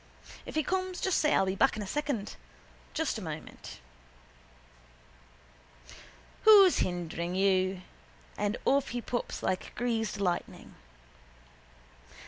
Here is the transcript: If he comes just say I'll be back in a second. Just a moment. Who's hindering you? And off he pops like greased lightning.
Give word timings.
If 0.47 0.55
he 0.55 0.63
comes 0.63 0.99
just 0.99 1.19
say 1.19 1.35
I'll 1.35 1.45
be 1.45 1.53
back 1.53 1.77
in 1.77 1.83
a 1.83 1.85
second. 1.85 2.35
Just 2.95 3.19
a 3.19 3.21
moment. 3.21 3.79
Who's 6.41 6.79
hindering 6.79 7.35
you? 7.35 7.83
And 8.35 8.57
off 8.65 8.87
he 8.87 9.01
pops 9.01 9.43
like 9.43 9.75
greased 9.75 10.19
lightning. 10.19 10.73